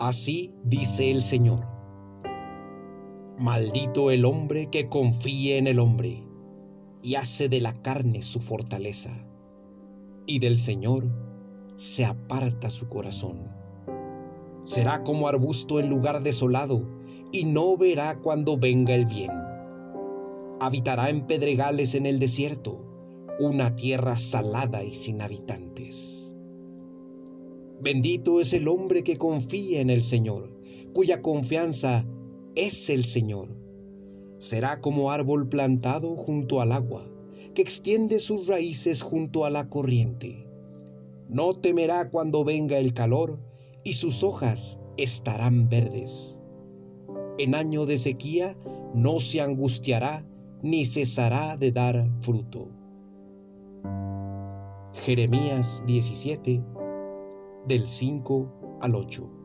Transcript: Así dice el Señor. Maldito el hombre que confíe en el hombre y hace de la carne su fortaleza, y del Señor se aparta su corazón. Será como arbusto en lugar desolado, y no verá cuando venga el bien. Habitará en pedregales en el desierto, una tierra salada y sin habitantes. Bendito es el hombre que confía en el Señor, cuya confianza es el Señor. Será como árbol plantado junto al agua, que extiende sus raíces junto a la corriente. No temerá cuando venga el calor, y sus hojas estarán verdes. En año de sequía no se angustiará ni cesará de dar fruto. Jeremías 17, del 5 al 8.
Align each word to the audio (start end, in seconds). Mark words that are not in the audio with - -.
Así 0.00 0.54
dice 0.64 1.10
el 1.10 1.20
Señor. 1.20 1.60
Maldito 3.38 4.10
el 4.10 4.24
hombre 4.24 4.70
que 4.70 4.88
confíe 4.88 5.58
en 5.58 5.66
el 5.66 5.78
hombre 5.78 6.24
y 7.02 7.16
hace 7.16 7.50
de 7.50 7.60
la 7.60 7.74
carne 7.74 8.22
su 8.22 8.40
fortaleza, 8.40 9.10
y 10.24 10.38
del 10.38 10.56
Señor 10.56 11.04
se 11.76 12.06
aparta 12.06 12.70
su 12.70 12.88
corazón. 12.88 13.50
Será 14.62 15.04
como 15.04 15.28
arbusto 15.28 15.80
en 15.80 15.90
lugar 15.90 16.22
desolado, 16.22 16.82
y 17.30 17.44
no 17.44 17.76
verá 17.76 18.20
cuando 18.20 18.56
venga 18.56 18.94
el 18.94 19.04
bien. 19.04 19.32
Habitará 20.60 21.10
en 21.10 21.26
pedregales 21.26 21.94
en 21.94 22.06
el 22.06 22.18
desierto, 22.18 22.82
una 23.38 23.76
tierra 23.76 24.16
salada 24.16 24.82
y 24.82 24.94
sin 24.94 25.20
habitantes. 25.20 25.69
Bendito 27.80 28.40
es 28.40 28.52
el 28.52 28.68
hombre 28.68 29.02
que 29.02 29.16
confía 29.16 29.80
en 29.80 29.88
el 29.88 30.02
Señor, 30.02 30.50
cuya 30.92 31.22
confianza 31.22 32.04
es 32.54 32.90
el 32.90 33.04
Señor. 33.04 33.56
Será 34.38 34.82
como 34.82 35.10
árbol 35.10 35.48
plantado 35.48 36.14
junto 36.14 36.60
al 36.60 36.72
agua, 36.72 37.08
que 37.54 37.62
extiende 37.62 38.20
sus 38.20 38.46
raíces 38.48 39.00
junto 39.00 39.46
a 39.46 39.50
la 39.50 39.70
corriente. 39.70 40.46
No 41.30 41.54
temerá 41.54 42.10
cuando 42.10 42.44
venga 42.44 42.78
el 42.78 42.92
calor, 42.92 43.38
y 43.82 43.94
sus 43.94 44.22
hojas 44.22 44.78
estarán 44.98 45.70
verdes. 45.70 46.38
En 47.38 47.54
año 47.54 47.86
de 47.86 47.98
sequía 47.98 48.58
no 48.94 49.20
se 49.20 49.40
angustiará 49.40 50.26
ni 50.62 50.84
cesará 50.84 51.56
de 51.56 51.72
dar 51.72 52.10
fruto. 52.20 52.68
Jeremías 54.92 55.82
17, 55.86 56.62
del 57.66 57.86
5 57.86 58.78
al 58.80 58.94
8. 58.94 59.39